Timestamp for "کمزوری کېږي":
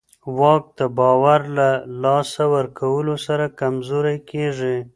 3.59-4.77